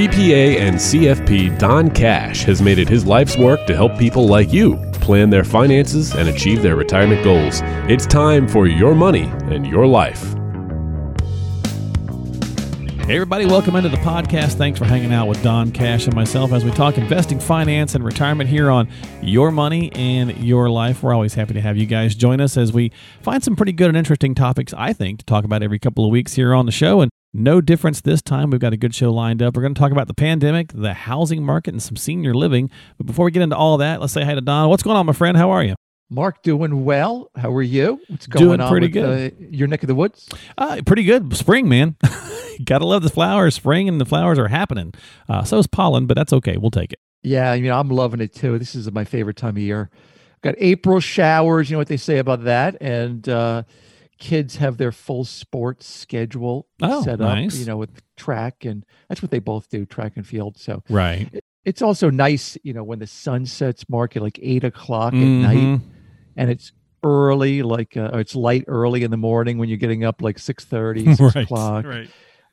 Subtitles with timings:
[0.00, 4.50] CPA and CFP Don Cash has made it his life's work to help people like
[4.50, 7.60] you plan their finances and achieve their retirement goals.
[7.86, 10.22] It's time for your money and your life.
[13.04, 14.54] Hey, everybody, welcome into the podcast.
[14.54, 18.02] Thanks for hanging out with Don Cash and myself as we talk investing, finance, and
[18.02, 18.88] retirement here on
[19.20, 21.02] Your Money and Your Life.
[21.02, 22.90] We're always happy to have you guys join us as we
[23.20, 26.10] find some pretty good and interesting topics, I think, to talk about every couple of
[26.10, 27.02] weeks here on the show.
[27.02, 28.50] And no difference this time.
[28.50, 29.56] We've got a good show lined up.
[29.56, 32.70] We're going to talk about the pandemic, the housing market, and some senior living.
[32.98, 34.68] But before we get into all that, let's say hi to Don.
[34.68, 35.36] What's going on, my friend?
[35.36, 35.74] How are you?
[36.12, 37.30] Mark, doing well.
[37.36, 38.00] How are you?
[38.08, 38.68] What's going doing on?
[38.68, 39.32] pretty with, good.
[39.32, 40.28] Uh, your neck of the woods?
[40.58, 41.36] Uh, pretty good.
[41.36, 41.96] Spring, man.
[42.64, 43.54] Gotta love the flowers.
[43.54, 44.92] Spring and the flowers are happening.
[45.28, 46.56] Uh, so is pollen, but that's okay.
[46.56, 46.98] We'll take it.
[47.22, 48.58] Yeah, I mean, I'm loving it too.
[48.58, 49.88] This is my favorite time of year.
[50.42, 51.70] Got April showers.
[51.70, 53.62] You know what they say about that, and uh,
[54.20, 57.54] kids have their full sports schedule Oh, set nice.
[57.54, 57.58] up.
[57.58, 60.56] You know, with track, and that's what they both do, track and field.
[60.58, 61.28] So Right.
[61.64, 65.18] it's also nice, you know, when the sun sets, Mark, at like eight o'clock at
[65.18, 65.80] night,
[66.36, 70.04] and it's early, like uh, or it's light early in the morning when you're getting
[70.04, 71.44] up like 6.30, 6 right.
[71.44, 71.84] o'clock.
[71.86, 72.08] Right.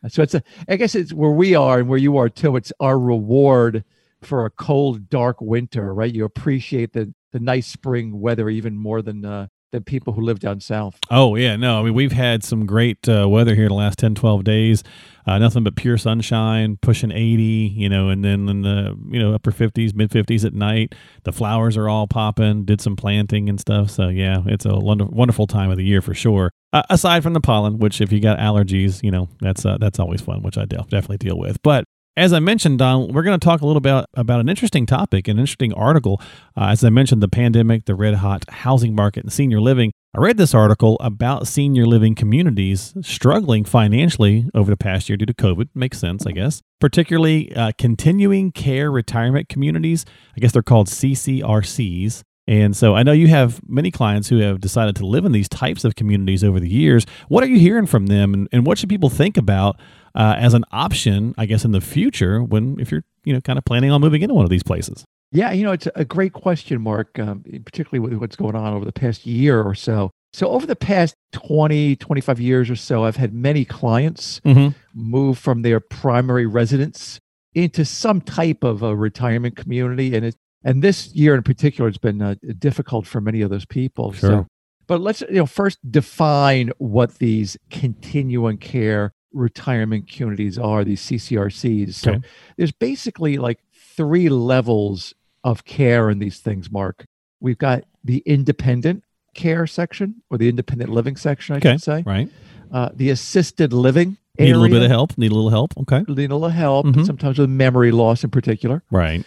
[0.07, 2.55] So it's a, I guess it's where we are and where you are too.
[2.55, 3.83] It's our reward
[4.21, 6.13] for a cold, dark winter, right?
[6.13, 10.39] You appreciate the the nice spring weather even more than uh, than people who live
[10.39, 10.97] down south.
[11.11, 11.55] Oh, yeah.
[11.55, 14.83] No, I mean, we've had some great uh, weather here the last 10, 12 days.
[15.25, 17.43] Uh, nothing but pure sunshine, pushing 80,
[17.75, 20.95] you know, and then in the, you know, upper 50s, mid 50s at night.
[21.23, 23.89] The flowers are all popping, did some planting and stuff.
[23.91, 26.51] So, yeah, it's a wonder- wonderful time of the year for sure.
[26.71, 29.99] Uh, aside from the pollen, which if you got allergies, you know, that's uh, that's
[29.99, 31.61] always fun, which I de- definitely deal with.
[31.61, 31.85] But
[32.17, 35.27] as I mentioned, Don, we're going to talk a little bit about an interesting topic,
[35.27, 36.19] an interesting article.
[36.57, 39.91] Uh, as I mentioned, the pandemic, the red hot housing market, and senior living.
[40.15, 45.27] I read this article about senior living communities struggling financially over the past year due
[45.27, 45.69] to COVID.
[45.75, 46.63] Makes sense, I guess.
[46.79, 50.03] Particularly uh, continuing care retirement communities.
[50.35, 52.23] I guess they're called CCRCs.
[52.47, 55.49] And so I know you have many clients who have decided to live in these
[55.49, 57.05] types of communities over the years.
[57.27, 59.77] What are you hearing from them, and, and what should people think about
[60.17, 63.57] uh, as an option, I guess, in the future when if you're you know kind
[63.57, 65.05] of planning on moving into one of these places?
[65.31, 68.85] Yeah, you know, it's a great question, Mark, um, particularly with what's going on over
[68.85, 70.09] the past year or so.
[70.33, 74.69] So over the past 20, 25 years or so, I've had many clients Mm-hmm.
[74.93, 77.19] move from their primary residence
[77.53, 81.97] into some type of a retirement community and it and this year in particular it's
[81.97, 84.29] been uh, difficult for many of those people Sure.
[84.29, 84.47] so
[84.85, 91.93] but let's you know first define what these continuing care retirement communities are these ccrcs
[91.95, 92.21] so Okay.
[92.57, 93.59] there's basically like
[93.95, 97.05] three levels of care in these things mark
[97.39, 101.73] we've got the independent care section or the independent living section i Okay.
[101.73, 102.29] should say Right.
[102.71, 105.17] uh, the assisted living Need a little bit of help.
[105.17, 105.73] Need a little help.
[105.79, 106.03] Okay.
[106.07, 107.07] need a little help, Mhm.
[107.07, 108.83] sometimes with memory loss in particular.
[108.91, 109.25] Right.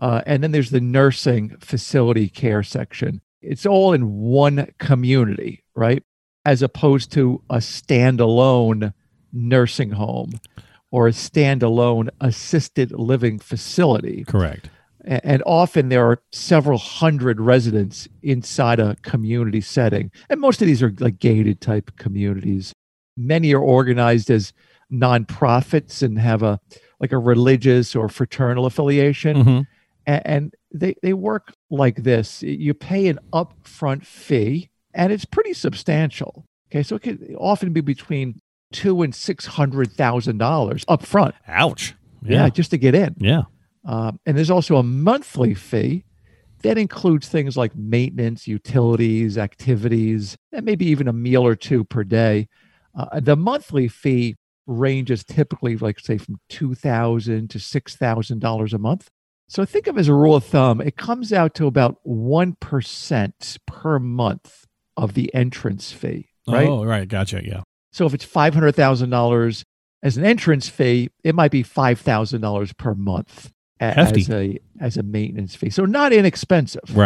[0.00, 3.22] Uh, and then there's the nursing facility care section.
[3.40, 6.04] It's all in one community, right?
[6.44, 8.92] As opposed to a standalone
[9.32, 10.32] nursing home
[10.90, 14.24] or a standalone assisted living facility.
[14.24, 14.68] Correct.
[15.04, 20.12] And often there are several hundred residents inside a community setting.
[20.28, 22.72] And most of these are like gated type communities.
[23.16, 24.52] Many are organized as
[24.92, 26.60] nonprofits and have a
[27.00, 29.36] like a religious or fraternal affiliation.
[29.36, 29.60] Mm-hmm.
[30.06, 32.42] And they, they work like this.
[32.42, 36.44] You pay an upfront fee and it's pretty substantial.
[36.70, 36.82] Okay.
[36.82, 38.40] So it can often be between
[38.72, 41.32] two and six hundred thousand dollars upfront.
[41.46, 41.94] Ouch.
[42.24, 42.44] Yeah.
[42.44, 42.48] Yeah.
[42.50, 43.16] just to get in.
[43.18, 43.42] Yeah.
[43.84, 46.04] Um, and there's also a monthly fee
[46.62, 52.04] that includes things like maintenance, utilities, activities, and maybe even a meal or two per
[52.04, 52.48] day.
[52.96, 58.72] Uh, the monthly fee ranges typically, like say, from two thousand to six thousand dollars
[58.72, 59.08] a month.
[59.48, 62.54] So think of it as a rule of thumb, it comes out to about one
[62.54, 64.66] percent per month
[64.96, 66.68] of the entrance fee, right?
[66.68, 67.08] Oh, right.
[67.08, 67.42] Gotcha.
[67.44, 67.62] Yeah.
[67.92, 69.64] So if it's five hundred thousand dollars
[70.02, 74.20] as an entrance fee, it might be five thousand dollars per month Hefty.
[74.22, 75.70] as a as a maintenance fee.
[75.70, 76.96] So not inexpensive.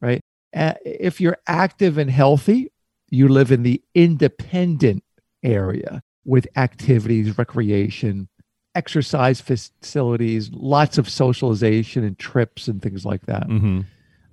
[0.00, 0.20] Right.
[0.54, 2.70] Uh, if you're active and healthy,
[3.08, 5.02] you live in the independent
[5.42, 8.28] area with activities, recreation,
[8.74, 13.48] exercise facilities, lots of socialization and trips and things like that.
[13.48, 13.80] Mm-hmm.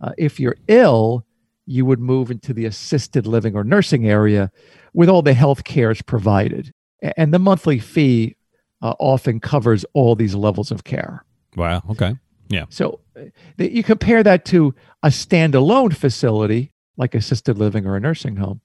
[0.02, 1.26] Uh, if you're ill,
[1.70, 4.52] you would move into the assisted living or nursing area
[4.94, 6.74] with all the health cares provided.
[7.16, 8.36] And the monthly fee
[8.82, 11.24] uh, often covers all these levels of care.
[11.56, 11.84] Wow.
[11.92, 12.16] Okay.
[12.48, 12.66] Yeah.
[12.70, 13.26] So uh,
[13.58, 14.74] you compare that to
[15.04, 18.62] a standalone facility like assisted living or a nursing home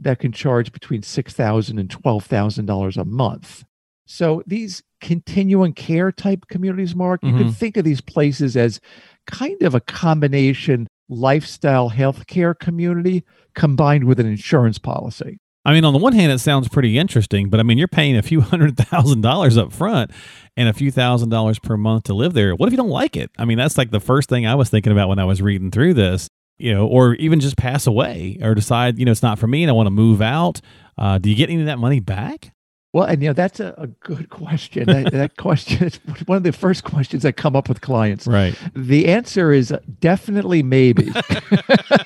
[0.00, 3.64] that can charge between $6,000 and $12,000 a month.
[4.04, 7.54] So these continuing care type communities, Mark, you can Mhm.
[7.54, 8.80] think of these places as
[9.26, 15.38] kind of a combination lifestyle healthcare community combined with an insurance policy.
[15.64, 18.16] I mean, on the one hand, it sounds pretty interesting, but I mean, you're paying
[18.16, 20.10] a few hundred thousand dollars up front
[20.56, 22.54] and a few thousand dollars per month to live there.
[22.54, 23.30] What if you don't like it?
[23.38, 25.70] I mean, that's like the first thing I was thinking about when I was reading
[25.70, 26.28] through this,
[26.58, 29.62] you know, or even just pass away or decide, you know, it's not for me
[29.62, 30.60] and I want to move out.
[30.98, 32.52] Uh, do you get any of that money back?
[32.92, 34.84] Well, and you know that's a, a good question.
[34.86, 35.96] that, that question is
[36.26, 38.26] one of the first questions that come up with clients.
[38.26, 38.54] Right.
[38.74, 41.10] The answer is definitely maybe.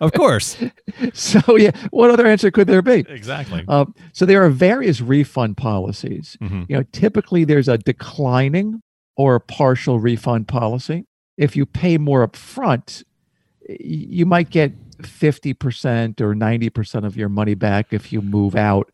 [0.00, 0.56] Of course.
[1.12, 3.04] so yeah, what other answer could there be?
[3.08, 3.64] exactly.
[3.66, 6.36] Um, so there are various refund policies.
[6.40, 6.66] Mhm.
[6.68, 8.80] You know, typically there's a declining
[9.16, 11.04] or a partial refund policy.
[11.36, 13.02] If you pay more up front,
[13.68, 14.72] you might get
[15.02, 18.92] 50% or 90% of your money back if you move out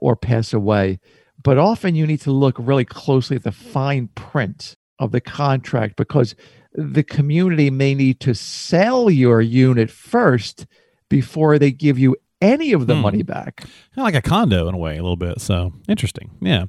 [0.00, 0.98] or, or pass away.
[1.42, 5.96] But often you need to look really closely at the fine print of the contract
[5.96, 6.34] because
[6.74, 10.66] the community may need to sell your unit first
[11.10, 13.00] before they give you any of the Hmm.
[13.02, 13.56] money back.
[13.56, 13.68] Kind
[13.98, 15.40] of like a condo in a way, a little bit.
[15.40, 16.30] So interesting.
[16.40, 16.64] Yeah.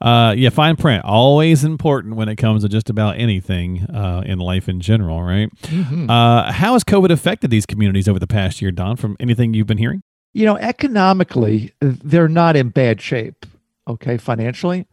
[0.00, 4.38] Uh, yeah, fine print always important when it comes to just about anything uh, in
[4.38, 5.48] life in general, right?
[5.62, 6.08] Mhm.
[6.08, 8.94] Uh, how has COVID affected these communities over the past year, Don?
[8.96, 10.02] From anything you've been hearing?
[10.32, 13.46] You know, economically, they're not in bad shape,
[13.86, 14.86] okay, financially,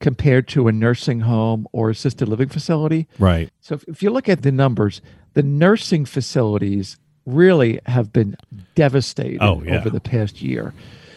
[0.00, 3.06] compared to a nursing home or assisted living facility.
[3.18, 3.50] Right.
[3.60, 5.00] So if, if you look at the numbers,
[5.34, 6.96] the nursing facilities
[7.26, 8.36] really have been
[8.74, 9.76] devastated Oh, yeah.
[9.78, 10.72] over the past year.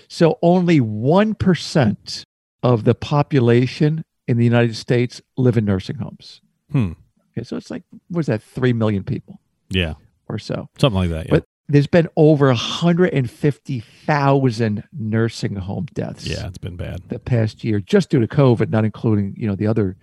[0.09, 2.23] So only 1%
[2.63, 6.41] of the population in the United States live in nursing homes.
[6.71, 6.91] Hmm.
[7.31, 9.39] Okay, so it's like, what is that, 3 million people
[9.69, 9.93] Yeah.
[10.27, 10.69] or so.
[10.77, 11.25] Something like that.
[11.27, 11.31] Yeah.
[11.31, 17.07] But there's been over 150,000 nursing home deaths yeah, it's been bad.
[17.09, 19.95] the past year just due to COVID, not including, you know, the other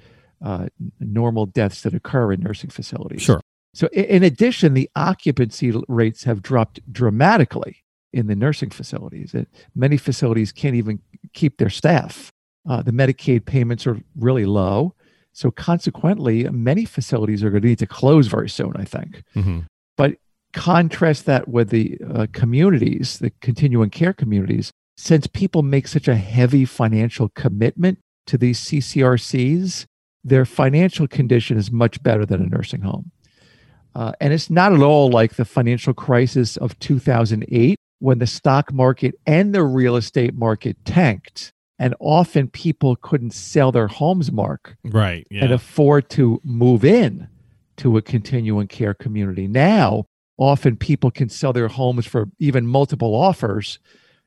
[0.45, 0.67] uh,
[1.01, 3.23] normal deaths that occur in nursing facilities.
[3.23, 3.41] Sure.
[3.75, 9.35] So in addition, the occupancy rates have dropped dramatically in the nursing facilities.
[9.75, 11.01] Many facilities can't even
[11.35, 12.33] keep their staff.
[12.69, 14.95] Uh, the Medicaid payments are really low.
[15.33, 19.61] So consequently, many facilities are going to need to close very soon, I think hmm
[20.53, 26.17] contrast that with the uh, communities, the continuing care communities, since people make such a
[26.17, 29.85] heavy financial commitment to these CCRCs,
[30.25, 33.11] their financial condition is much better than a nursing home.
[33.95, 38.73] Uh, and it's not at all like the financial crisis of 2008 when the stock
[38.73, 41.53] market and the real estate market tanked.
[41.79, 45.27] And often people couldn't sell their homes, Mark, Right.
[45.31, 45.45] Yeah.
[45.45, 47.29] and afford to move in
[47.79, 49.47] to a continuing care community.
[49.47, 50.05] Now,
[50.39, 53.79] often people can sell their homes for even multiple offers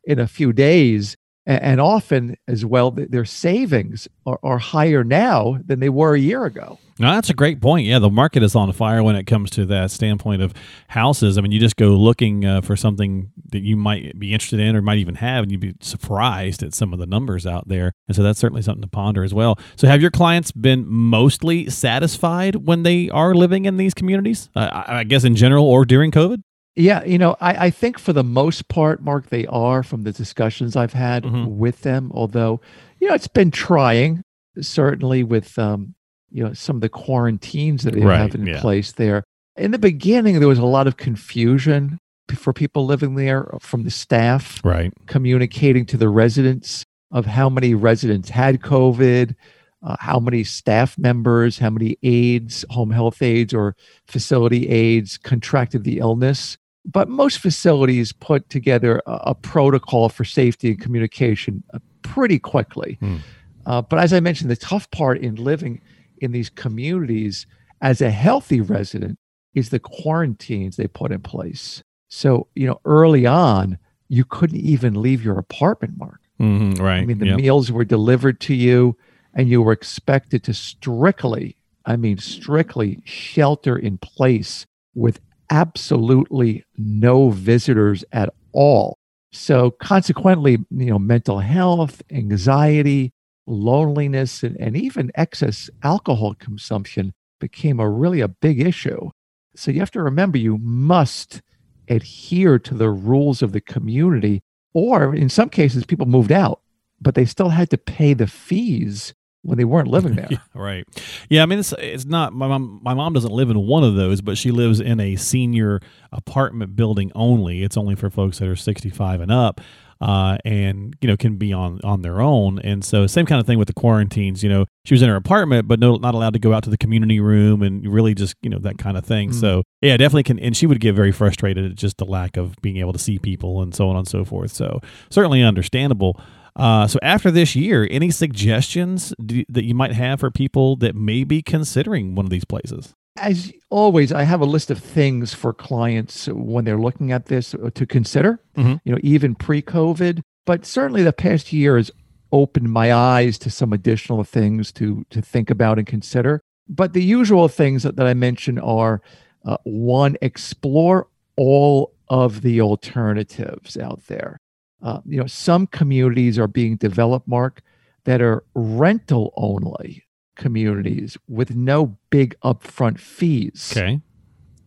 [0.03, 1.17] in a few days.
[1.47, 6.45] And often, as well, their savings are, are higher now than they were a year
[6.45, 6.77] ago.
[7.01, 7.87] No, that's a great point.
[7.87, 10.53] Yeah, the market is on fire when it comes to that standpoint of
[10.87, 11.37] houses.
[11.37, 14.75] I mean, you just go looking uh, for something that you might be interested in
[14.75, 17.91] or might even have, and you'd be surprised at some of the numbers out there.
[18.07, 19.57] And so that's certainly something to ponder as well.
[19.75, 24.49] So, have your clients been mostly satisfied when they are living in these communities?
[24.55, 26.41] Uh, I, I guess in general or during COVID?
[26.75, 30.11] Yeah, you know, I, I think for the most part, Mark, they are from the
[30.13, 31.47] discussions I've had Mhm.
[31.47, 32.11] with them.
[32.13, 32.61] Although,
[32.99, 34.21] you know, it's been trying,
[34.61, 35.95] certainly with um,
[36.31, 38.61] you know some of the quarantines that they Right, have in yeah.
[38.61, 39.23] place there.
[39.57, 41.97] In the beginning, there was a lot of confusion
[42.35, 44.93] for people living there from the staff Right.
[45.07, 49.35] communicating to the residents of how many residents had COVID,
[49.83, 53.75] uh, how many staff members, how many aides, home health aides, or
[54.07, 56.57] facility aides contracted the illness.
[56.85, 62.97] But most facilities put together a, a protocol for safety and communication uh, pretty quickly.
[63.01, 63.17] Hmm.
[63.65, 65.81] Uh, but as I mentioned, the tough part in living
[66.21, 67.45] in these communities
[67.81, 69.17] as a healthy resident
[69.53, 71.83] is the quarantines they put in place.
[72.09, 76.21] So, you know, early on, you couldn't even leave your apartment, Mark.
[76.37, 77.01] hmm right.
[77.01, 77.37] I mean, the Yep.
[77.37, 78.95] meals were delivered to you,
[79.33, 87.29] and you were expected to strictly, I mean, strictly shelter in place with absolutely no
[87.29, 88.97] visitors at all.
[89.33, 93.11] So, consequently, you know, mental health, anxiety,
[93.47, 99.09] loneliness, and, and even excess alcohol consumption became a really a big issue.
[99.55, 101.41] So, you have to remember you must
[101.87, 104.41] adhere to the rules of the community
[104.73, 106.61] or in some cases, people moved out,
[106.99, 110.29] but they still had to pay the fees when they weren't living there.
[110.53, 110.85] Right.
[111.29, 113.95] Yeah, I mean it's it's not my mom my mom doesn't live in one of
[113.95, 115.81] those, but she lives in a senior
[116.11, 117.63] apartment building only.
[117.63, 119.61] It's only for folks that are 65 and up.
[120.01, 122.59] Uh, and you know can be on on their own.
[122.59, 124.43] And so same kind of thing with the quarantines.
[124.43, 126.69] You know, she was in her apartment, but no, not allowed to go out to
[126.69, 129.29] the community room and really just you know that kind of thing.
[129.29, 129.39] Mm.
[129.39, 130.39] So yeah, definitely can.
[130.39, 133.19] And she would get very frustrated at just the lack of being able to see
[133.19, 134.51] people and so on and so forth.
[134.51, 136.19] So certainly understandable.
[136.55, 140.95] Uh, so after this year, any suggestions do, that you might have for people that
[140.95, 142.93] may be considering one of these places?
[143.17, 147.53] As always, I have a list of things for clients when they're looking at this
[147.73, 148.39] to consider.
[148.55, 148.75] Mm-hmm.
[148.83, 151.91] You know, even pre-COVID, but certainly the past year has
[152.31, 156.41] opened my eyes to some additional things to to think about and consider.
[156.69, 159.01] But the usual things that, that I mention are
[159.43, 164.37] uh, one, explore all of the alternatives out there.
[164.81, 167.61] Uh, you know, some communities are being developed, Mark,
[168.05, 170.05] that are rental only
[170.41, 173.71] communities with no big upfront fees.
[173.71, 174.01] Okay.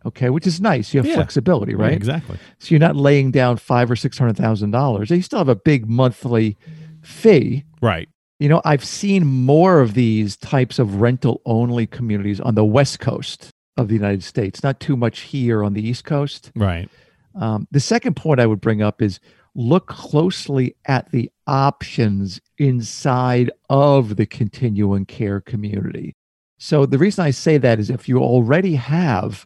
[0.05, 0.93] Okay, which is nice.
[0.93, 1.15] You have yeah.
[1.15, 1.89] flexibility, right?
[1.89, 2.37] Yeah, exactly.
[2.59, 5.09] So you're not laying down five or six hundred thousand dollars.
[5.09, 6.57] You still have a big monthly
[7.01, 7.65] fee.
[7.81, 8.07] Right.
[8.39, 12.99] You know, I've seen more of these types of rental only communities on the West
[12.99, 16.51] Coast of the United States, not too much here on the East Coast.
[16.55, 16.87] Right.
[17.33, 19.19] Um, the second point I would bring up is
[19.55, 26.13] look closely at the options inside of the continuing care community.
[26.57, 29.45] So, the reason I say that is if you already have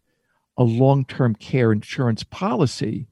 [0.57, 3.07] a long term care insurance policy,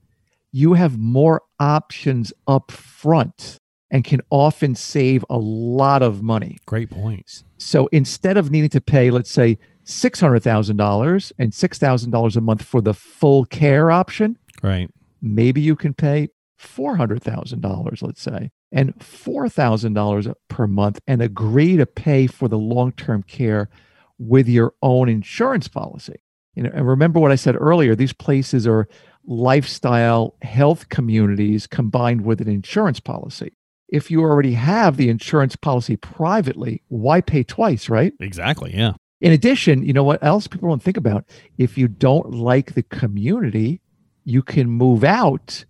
[0.51, 3.57] you have more options up front
[3.89, 6.57] and can often save a lot of money.
[6.65, 7.43] Great points.
[7.57, 12.93] So, instead of needing to pay, let's say, $600,000 and $6,000 a month for the
[12.93, 14.91] full care option, right?
[15.21, 22.27] Maybe you can pay $400,000, let's say, and $4,000 per month and agree to pay
[22.27, 23.69] for the long term care
[24.17, 26.21] with your own insurance policy.
[26.55, 28.87] You know, and remember what I said earlier these places are
[29.25, 33.53] lifestyle health communities combined with an insurance policy.
[33.89, 38.13] If you already have the insurance policy privately, why pay twice, right?
[38.19, 38.75] Exactly.
[38.75, 38.93] Yeah.
[39.21, 41.25] In addition, you know what else people don't think about?
[41.57, 43.81] If you don't like the community,
[44.25, 45.63] you can move out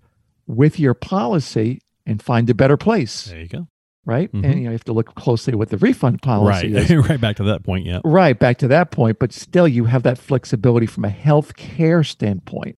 [0.48, 3.26] with your policy and find a better place.
[3.26, 3.68] There you go.
[4.06, 4.32] Right.
[4.32, 4.46] Mm-hmm.
[4.46, 6.90] And you, know, you have to look closely what the refund policy right.
[6.90, 6.96] is.
[7.10, 7.86] right back to that point.
[7.86, 8.00] Yeah.
[8.06, 8.40] Right.
[8.40, 9.20] Back to that point.
[9.20, 12.78] But still, you have that flexibility from a health care standpoint.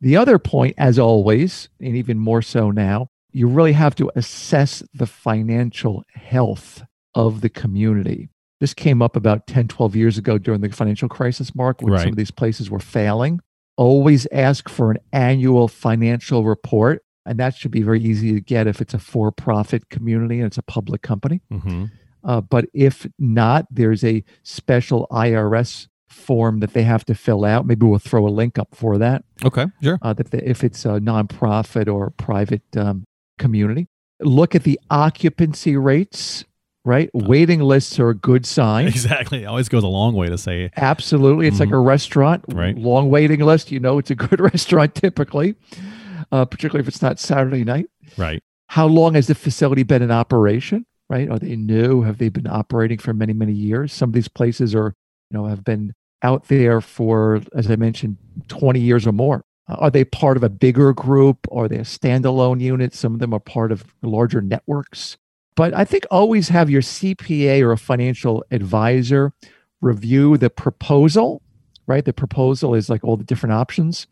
[0.00, 4.82] The other point, as always, and even more so now, you really have to assess
[4.94, 6.82] the financial health
[7.14, 8.30] of the community.
[8.60, 12.02] This came up about 10, 12 years ago during the financial crisis, Mark, when right.
[12.02, 13.40] some of these places were failing
[13.76, 17.04] always ask for an annual financial report.
[17.26, 20.46] And that should be very easy to get if it's a for profit community and
[20.46, 21.40] it's a public company.
[21.50, 21.86] Mm-hmm.
[22.22, 27.66] Uh, but if not, there's a special IRS form that they have to fill out.
[27.66, 29.24] Maybe we'll throw a link up for that.
[29.44, 29.98] Okay, sure.
[30.00, 33.04] Uh, that they, if it's a nonprofit or private um,
[33.38, 33.88] community,
[34.20, 36.44] look at the occupancy rates
[36.84, 37.10] right?
[37.14, 38.88] Uh, Waiting lists are a good sign.
[38.88, 39.42] Exactly.
[39.42, 40.70] It always goes a long way to say.
[40.76, 41.46] Absolutely.
[41.46, 41.64] It's mm-hmm.
[41.64, 42.44] like a restaurant.
[42.48, 42.76] Right.
[42.76, 43.72] Long waiting list.
[43.72, 45.56] You know, it's a good restaurant typically,
[46.30, 47.86] uh, particularly if it's not Saturday night.
[48.16, 48.42] Right.
[48.68, 50.86] How long has the facility been in operation?
[51.08, 51.28] Right.
[51.28, 52.02] Are they new?
[52.02, 53.92] Have they been operating for many, many years?
[53.92, 54.94] Some of these places are,
[55.30, 58.16] you know, have been out there for, as I mentioned,
[58.48, 59.44] 20 years or more.
[59.68, 61.46] Uh, are they part of a bigger group?
[61.52, 62.94] Are they a standalone unit?
[62.94, 65.18] Some of them are part of larger networks.
[65.56, 69.32] But I think always have your CPA or a financial advisor
[69.80, 71.42] review the proposal,
[71.86, 72.04] right?
[72.04, 74.06] The proposal is like all the different options,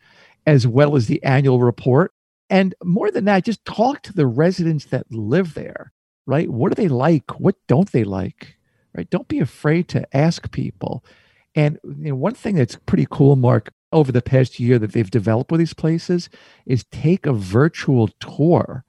[0.45, 2.13] as well as the annual report.
[2.49, 5.91] And more than that, just talk to the residents that live there,
[6.25, 6.49] right?
[6.49, 7.39] What do they like?
[7.39, 8.57] What don't they like?
[8.95, 9.09] Right?
[9.09, 11.03] Don't be afraid to ask people.
[11.55, 15.09] And you know, one thing that's pretty cool, Mark, over the past year that they've
[15.09, 16.29] developed with these places
[16.65, 18.83] is take a virtual tour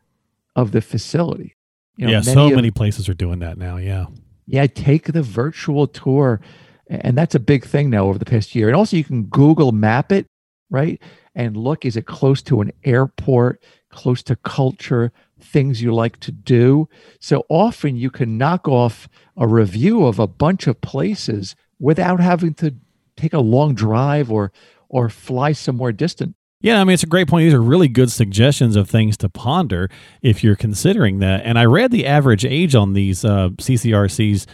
[0.56, 1.53] of the facility.
[1.96, 3.76] You know, yeah, many so of, many places are doing that now.
[3.76, 4.06] Yeah.
[4.46, 6.40] Yeah, take the virtual tour.
[6.88, 8.68] And that's a big thing now over the past year.
[8.68, 10.26] And also, you can Google map it,
[10.70, 11.00] right?
[11.34, 16.32] And look, is it close to an airport, close to culture, things you like to
[16.32, 16.88] do?
[17.20, 22.54] So often you can knock off a review of a bunch of places without having
[22.54, 22.74] to
[23.16, 24.52] take a long drive or
[24.88, 26.36] or fly somewhere distant.
[26.64, 27.44] Yeah, I mean, it's a great point.
[27.44, 29.90] These are really good suggestions of things to ponder
[30.22, 31.42] if you're considering that.
[31.44, 34.46] And I read the average age on these uh, CCRCs.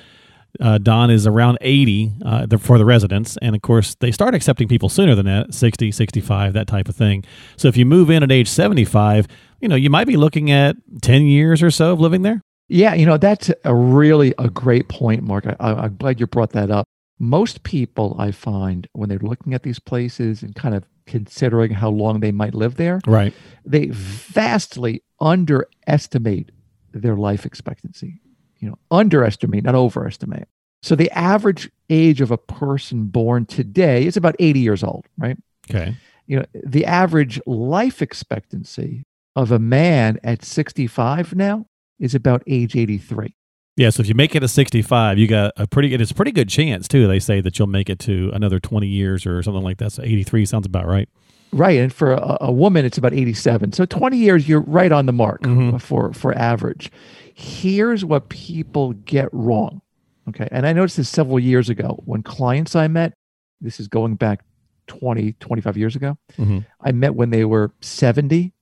[0.60, 3.38] Uh, Don is around 80 uh, for the residents.
[3.40, 6.96] And of course, they start accepting people sooner than that 60, 65, that type of
[6.96, 7.22] thing.
[7.56, 9.28] So if you move in at age 75,
[9.60, 12.42] you know, you might be looking at 10 years or so of living there.
[12.66, 15.46] Yeah, you know, that's a really a great point, Mark.
[15.46, 16.88] I, I'm glad you brought that up.
[17.20, 21.90] Most people I find when they're looking at these places and kind of considering how
[21.90, 23.00] long they might live there.
[23.04, 23.34] Right.
[23.64, 26.52] They vastly underestimate
[26.92, 28.20] their life expectancy.
[28.60, 30.48] You know, underestimate, not overestimate.
[30.82, 35.36] So the average age of a person born today is about 80 years old, right?
[35.68, 35.96] Okay.
[36.26, 39.02] You know, the average life expectancy
[39.34, 41.66] of a man at 65 now
[41.98, 43.34] is about age 83.
[43.80, 46.32] Yeah, so if you make it to 65, you got a pretty it's a pretty
[46.32, 47.08] good chance too.
[47.08, 49.92] They say that you'll make it to another 20 years or something like that.
[49.92, 51.08] So 83 sounds about right.
[51.50, 53.72] Right, and for a, a woman, it's about 87.
[53.72, 55.80] So 20 years, you're right on the mark Mhm.
[55.80, 56.92] for for average.
[57.32, 59.80] Here's what people get wrong.
[60.28, 63.14] Okay, and I noticed this several years ago when clients I met.
[63.62, 64.42] This is going back
[64.88, 66.18] 20, 25 years ago.
[66.38, 66.66] Mhm.
[66.82, 68.52] I met when they were 70,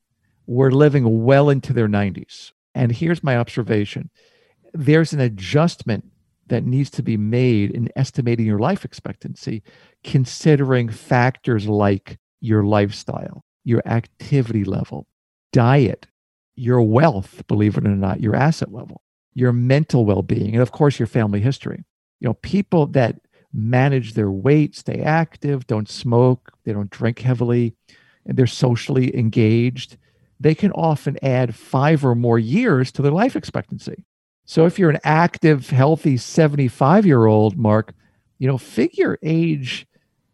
[0.47, 2.53] were living well into their 90s.
[2.73, 4.11] And here's my observation
[4.79, 6.05] there's an adjustment
[6.47, 9.63] that needs to be made in estimating your life expectancy,
[10.05, 15.09] considering factors like your lifestyle, your activity level,
[15.53, 16.07] diet,
[16.55, 19.03] your wealth, believe it or not, your asset level,
[19.35, 21.85] your mental well being, and of course, your family history.
[22.21, 23.21] You know, people that
[23.53, 27.75] manage their weight, stay active, don't smoke, they don't drink heavily,
[28.25, 29.97] and they're socially engaged,
[30.39, 34.05] they can often add five or more years to their life expectancy.
[34.49, 37.93] So if you're an active, healthy 75 year old, Mark,
[38.39, 39.87] you know, figure age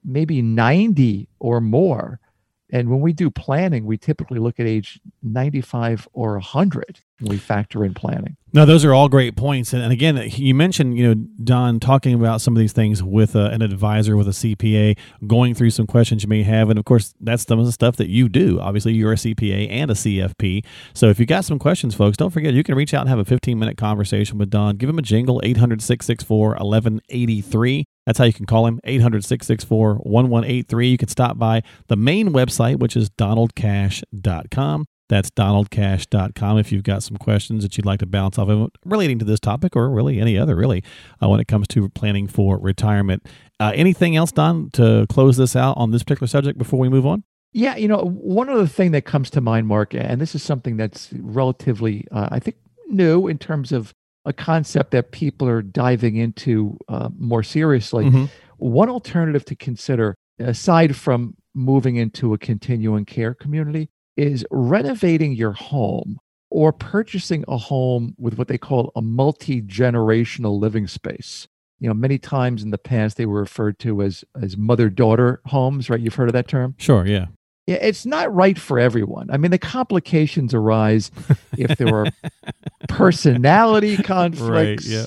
[0.04, 2.20] maybe 90 or more.
[2.70, 7.38] And when we do planning, we typically look at age 95 or 100 when we
[7.38, 8.36] factor in planning.
[8.54, 9.72] No, those are all great points.
[9.72, 13.34] And, and again, you mentioned, you know, Don talking about some of these things with
[13.34, 14.96] a, an advisor, with a CPA,
[15.26, 16.70] going through some questions you may have.
[16.70, 18.60] And of course, that's some of the stuff that you do.
[18.60, 20.64] Obviously, you're a CPA and a CFP.
[20.94, 23.18] So if you got some questions, folks, don't forget you can reach out and have
[23.18, 24.76] a 15 minute conversation with Don.
[24.76, 27.84] Give him a jingle, 800 664 1183.
[28.06, 30.88] That's how you can call him, 800 664 1183.
[30.90, 34.84] You can stop by the main website, which is donaldcash.com.
[35.08, 39.18] That's donaldcash.com if you've got some questions that you'd like to bounce off of relating
[39.18, 40.82] to this topic or really any other, really,
[41.22, 43.26] uh, when it comes to planning for retirement.
[43.60, 47.06] Uh, anything else, Don, to close this out on this particular subject before we move
[47.06, 47.22] on?
[47.52, 50.76] Yeah, you know, one other thing that comes to mind, Mark, and this is something
[50.76, 52.56] that's relatively, uh, I think,
[52.88, 53.92] new in terms of
[54.24, 58.06] a concept that people are diving into uh, more seriously.
[58.06, 58.30] Mhm.
[58.56, 65.52] One alternative to consider, aside from moving into a continuing care community, is renovating your
[65.52, 66.18] home
[66.50, 71.48] or purchasing a home with what they call a multi generational living space.
[71.80, 75.40] You know, many times in the past they were referred to as as mother daughter
[75.46, 76.00] homes, right?
[76.00, 76.74] You've heard of that term?
[76.78, 77.26] Sure, yeah.
[77.66, 79.30] Yeah, it's not right for everyone.
[79.30, 81.10] I mean, the complications arise
[81.56, 82.06] if there are
[82.88, 85.06] personality conflicts, yeah.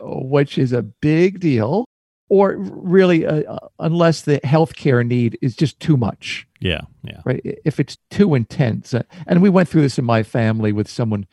[0.00, 1.84] which is a big deal,
[2.32, 7.20] or really, uh, uh, unless the healthcare need is just too much, Yeah, yeah.
[7.26, 7.42] right?
[7.62, 11.26] If it's too intense, uh, and we went through this in my family with someone,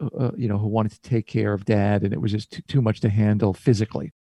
[0.00, 2.62] uh, you know, who wanted to take care of dad, and it was just too,
[2.62, 4.14] too much to handle physically.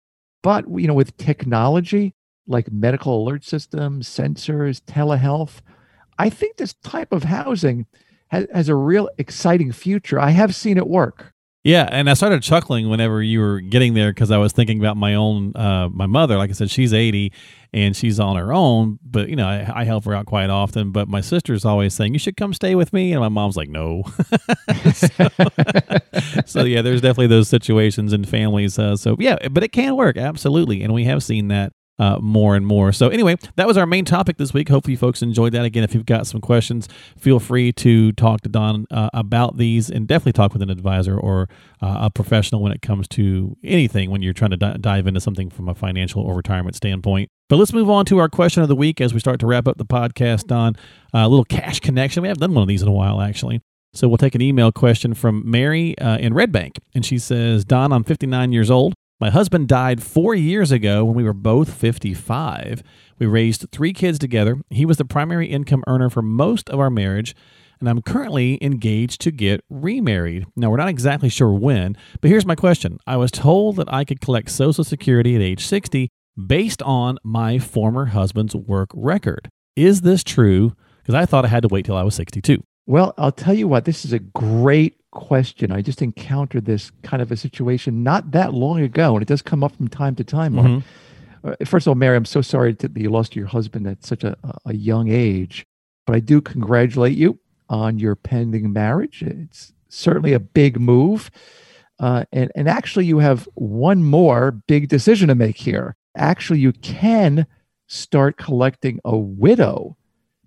[0.42, 2.14] But you know, with technology
[2.46, 5.60] like medical alert systems, sensors, telehealth,
[6.18, 7.84] I think this type of housing
[8.28, 10.18] has, has a real exciting future.
[10.18, 11.33] I have seen it work.
[11.64, 14.98] Yeah, and I started chuckling whenever you were getting there because I was thinking about
[14.98, 16.36] my own, uh, my mother.
[16.36, 17.32] Like I said, she's eighty
[17.72, 20.92] and she's on her own, but you know I, I help her out quite often.
[20.92, 23.70] But my sister's always saying you should come stay with me, and my mom's like,
[23.70, 24.02] no.
[24.94, 25.08] so,
[26.44, 28.78] so, yeah, there's definitely those situations in families.
[28.78, 32.56] Uh, so yeah, but it can work absolutely, and we have seen that uh, more
[32.56, 32.92] and more.
[32.92, 34.68] So, anyway, that was our main topic this week.
[34.68, 35.64] Hopefully, folks enjoyed that.
[35.64, 39.90] Again, if you've got some questions, feel free to talk to Don uh, about these
[39.90, 41.48] and definitely talk with an advisor or
[41.80, 45.20] uh, a professional when it comes to anything when you're trying to di- dive into
[45.20, 47.30] something from a financial or retirement standpoint.
[47.48, 49.68] But let's move on to our question of the week as we start to wrap
[49.68, 50.76] up the podcast, Don.
[51.12, 52.22] a little cash connection.
[52.22, 53.60] We haven't done one of these in a while, actually.
[53.92, 56.80] So we'll take an email question from Mary uh, in Red Bank.
[56.94, 58.94] And she says, Don, I'm 59 years old.
[59.20, 62.82] My husband died four years ago when we were both 55.
[63.20, 64.60] We raised three kids together.
[64.70, 67.36] He was the primary income earner for most of our marriage,
[67.78, 70.46] and I'm currently engaged to get remarried.
[70.56, 74.04] Now, we're not exactly sure when, but here's my question I was told that I
[74.04, 76.08] could collect Social Security at age 60
[76.46, 79.48] based on my former husband's work record.
[79.76, 80.74] Is this true?
[80.98, 82.64] Because I thought I had to wait till I was 62.
[82.86, 85.72] Well, I'll tell you what, this is a great question.
[85.72, 89.40] I just encountered this kind of a situation not that long ago, and it does
[89.42, 90.54] come up from time to time.
[90.54, 90.66] Mark.
[90.66, 90.82] Mhm.
[91.44, 94.24] Uh, First of all, Mary, I'm so sorry that you lost your husband at such
[94.24, 95.66] a, a young age,
[96.06, 99.22] but I do congratulate you on your pending marriage.
[99.22, 101.30] It's certainly a big move.
[101.98, 105.96] Uh, and, and actually, you have one more big decision to make here.
[106.16, 107.46] Actually, you can
[107.86, 109.96] start collecting a widow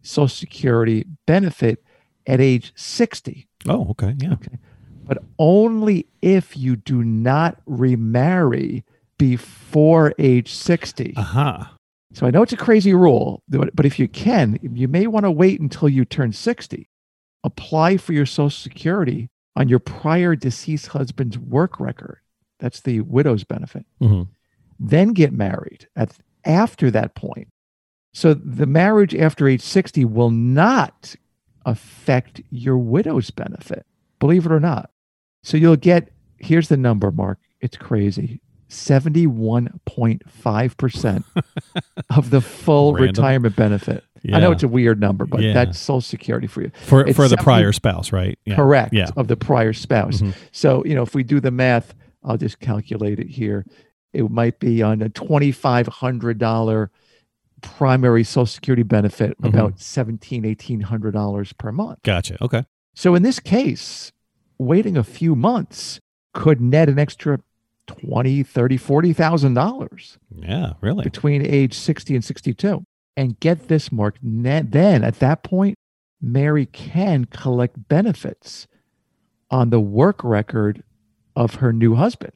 [0.02, 1.84] Social Security benefit
[2.26, 3.47] at age 60.
[3.68, 4.14] Oh, okay.
[4.18, 4.34] Yeah.
[4.34, 4.58] Okay.
[5.06, 8.84] but only if you do not remarry
[9.18, 11.14] before age 60.
[11.16, 11.64] Uh huh.
[12.14, 15.32] So I know it's a crazy rule, but if you can, you may want to
[15.32, 16.90] wait until you turn 60.
[17.44, 22.20] Apply for your Social Security on your prior deceased husband's work record.
[22.60, 23.86] That's the widow's benefit.
[24.00, 24.24] hmm
[24.80, 27.50] Then get married at after that point.
[28.14, 31.16] So the marriage after age 60 will not
[31.68, 33.86] affect your widow's benefit,
[34.20, 34.90] believe it or not.
[35.44, 37.38] So you'll get here's the number, Mark.
[37.62, 38.42] It's crazy.
[38.70, 41.24] 71.5%
[42.10, 43.08] of the full Random.
[43.08, 44.04] retirement benefit.
[44.24, 44.38] Yeah.
[44.38, 45.54] I know it's a weird number, but Yeah.
[45.54, 46.72] that's Social Security for you.
[46.84, 48.38] for It's for the 70 prior spouse, right?
[48.46, 48.56] Yeah.
[48.56, 48.94] Correct.
[48.94, 49.08] Yeah.
[49.16, 50.22] Of the prior spouse.
[50.22, 50.34] Mhm.
[50.52, 53.66] So, you know, if we do the math, I'll just calculate it here.
[54.14, 56.90] It might be on a $2,500
[57.62, 59.50] primary Social Security benefit, Mhm.
[59.50, 62.00] about $1,700, $1,800 per month.
[62.04, 62.38] Gotcha.
[62.44, 62.64] Okay.
[62.96, 64.12] So, in this case,
[64.58, 66.00] waiting a few months
[66.34, 67.40] could net an extra
[67.88, 70.74] twenty, thirty, forty thousand dollars Yeah.
[70.82, 71.04] Really.
[71.04, 72.84] between age 60 and 62.
[73.16, 75.76] And get this, Mark, net, then at that point,
[76.22, 78.68] Mary can collect benefits
[79.50, 80.84] on the work record
[81.36, 82.34] of her new husband.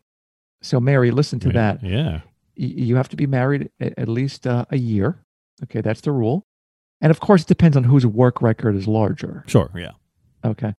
[0.62, 1.84] So, Mary, listen to that.
[1.84, 2.21] Yeah.
[2.62, 5.24] You have to be married at least uh, a year.
[5.63, 6.45] Okay, that's the rule.
[7.02, 9.43] And of course, it depends on whose work record is larger.
[9.47, 9.71] Sure.
[9.76, 9.91] Yeah.
[10.45, 10.74] Okay.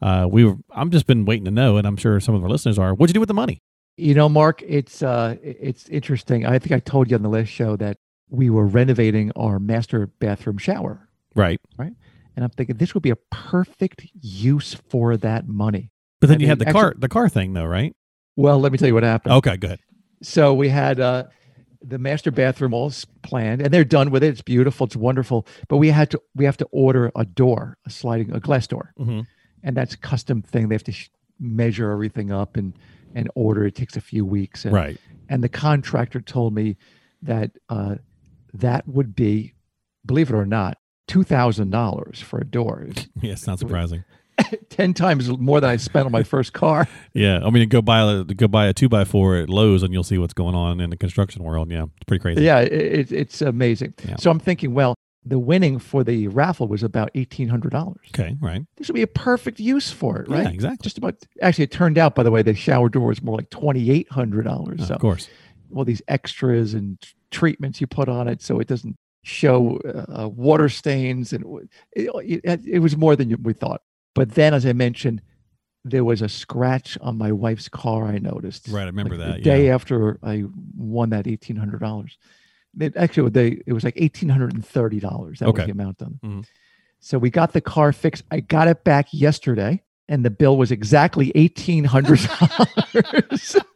[0.02, 0.56] uh, we were.
[0.72, 2.94] I'm just been waiting to know, and I'm sure some of our listeners are.
[2.94, 3.62] What'd you do with the money?
[3.98, 6.46] You know, Mark, it's uh it's interesting.
[6.46, 7.98] I think I told you on the last show that
[8.30, 11.10] we were renovating our master bathroom shower.
[11.36, 11.94] Right, Right.
[12.36, 15.92] And I'm thinking this would be a perfect use for that money.
[16.22, 17.94] but then I you had mean, the car, the car thing, though, right?
[18.38, 19.34] Well, let me tell you what happened.
[19.36, 19.80] Okay, good.
[20.24, 21.26] So we had uh
[21.82, 22.92] the master bathroom all
[23.24, 24.28] planned and they're done with it.
[24.28, 25.46] It's beautiful, it's wonderful.
[25.68, 28.94] But we had to we have to order a door, a sliding a glass door.
[28.98, 29.22] hmm
[29.63, 30.70] And that's a custom thing.
[30.70, 32.74] They have to sh- measure everything up and
[33.15, 33.65] and order.
[33.65, 34.63] It takes a few weeks.
[34.65, 34.98] And, Right.
[35.30, 36.78] and the contractor told me
[37.24, 37.96] that uh,
[38.54, 39.54] that would be,
[40.06, 42.88] believe it or not, two thousand dollars for a door.
[43.22, 44.04] Yeah, it's not surprising.
[44.70, 46.88] Ten times more than I spent on my first car.
[47.14, 49.92] Yeah, I mean, go buy a go buy a two by four at Lowe's, and
[49.94, 51.70] you'll see what's going on in the construction world.
[51.70, 52.44] Yeah, it's pretty crazy.
[52.44, 53.94] Yeah, it, it, it's amazing.
[54.08, 54.16] Yeah.
[54.18, 58.08] So I'm thinking, well, the winning for the raffle was about eighteen hundred dollars.
[58.16, 58.38] Okay.
[58.40, 58.62] Right.
[58.78, 60.44] This would be a perfect use for it, right?
[60.46, 60.50] Yeah.
[60.52, 60.84] Exactly.
[60.84, 61.16] Just about.
[61.42, 64.10] Actually, it turned out, by the way, the shower door was more like twenty eight
[64.10, 64.80] hundred dollars.
[64.84, 65.28] Oh, so Of course.
[65.76, 66.98] all these extras and
[67.32, 69.78] treatments you put on it so it doesn't show
[70.18, 71.44] uh, water stains and
[71.92, 72.10] it,
[72.44, 73.82] it, it was more than we thought
[74.15, 75.22] but then as i mentioned
[75.86, 78.84] there was a scratch on my wife's car i noticed Right.
[78.84, 79.36] I remember like that.
[79.38, 79.76] the day yeah.
[79.76, 82.12] after i won that $1800
[82.80, 85.62] it actually they, it was like $1830 that Okay.
[85.62, 86.26] was the amount on it.
[86.28, 86.46] Mhm.
[87.00, 90.72] so we got the car fixed i got it back yesterday and the bill was
[90.72, 93.63] exactly $1800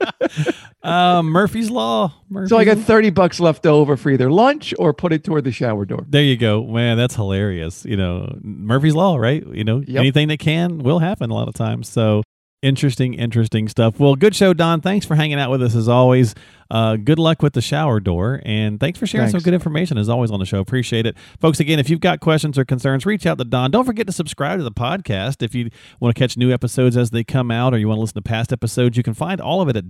[0.83, 2.13] Uh, Murphy's Law.
[2.29, 5.45] Murphy's So I got 30 bucks left over for either lunch or put it toward
[5.45, 6.05] the shower door.
[6.09, 6.97] There you go, man.
[6.97, 7.85] That's hilarious.
[7.85, 9.45] You know, Murphy's Law, right?
[9.47, 9.99] You know, Yep.
[9.99, 11.87] anything that can will happen a lot of times.
[11.87, 12.21] So
[12.63, 13.99] Interesting, interesting stuff.
[13.99, 14.79] Well, good show, Don.
[14.79, 16.33] Thanks for hanging out with us as always.
[16.71, 19.33] Uh, good luck with the shower door, and thanks for sharing Thanks.
[19.33, 20.59] some good information as always on the show.
[20.59, 21.59] Appreciate it, folks.
[21.59, 23.69] Again, if you've got questions or concerns, reach out to Don.
[23.69, 27.09] Don't forget to subscribe to the podcast if you want to catch new episodes as
[27.09, 28.95] they come out, or you want to listen to past episodes.
[28.95, 29.89] You can find all of it at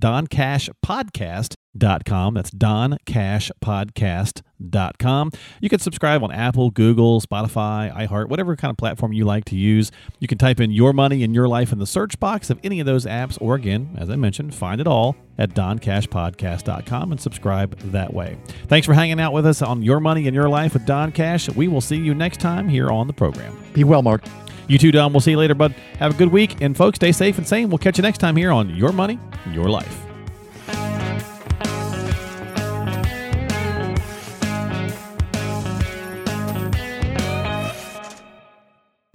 [1.78, 2.34] doncashpodcast.com.
[2.34, 5.32] That's doncashpodcast.com.
[5.60, 9.56] You can subscribe on Apple, Google, Spotify, iHeart, whatever kind of platform you like to
[9.56, 9.92] use.
[10.20, 12.80] You can type in your money and your life in the search box of any
[12.80, 17.78] of those apps, or again, as I mentioned, find it all at doncashpodcast.com and subscribe
[17.92, 18.38] that way.
[18.68, 21.50] Thanks for hanging out with us on Your Money and Your Life with Don Cash.
[21.50, 23.58] We will see you next time here on the program.
[23.74, 24.24] Be well, Mark.
[24.68, 25.12] You too, Don.
[25.12, 25.76] We'll see you later, bud.
[26.00, 26.62] Have a good week.
[26.62, 27.70] And folks, stay safe and sane.
[27.70, 29.20] We'll catch you next time here on Your Money,
[29.52, 30.03] Your Life.